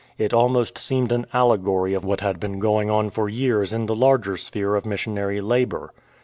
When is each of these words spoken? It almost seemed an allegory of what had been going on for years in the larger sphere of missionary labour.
It 0.17 0.33
almost 0.33 0.79
seemed 0.79 1.11
an 1.11 1.27
allegory 1.31 1.93
of 1.93 2.03
what 2.03 2.21
had 2.21 2.39
been 2.39 2.57
going 2.57 2.89
on 2.89 3.11
for 3.11 3.29
years 3.29 3.71
in 3.71 3.85
the 3.85 3.93
larger 3.93 4.35
sphere 4.35 4.73
of 4.75 4.83
missionary 4.83 5.41
labour. 5.41 5.93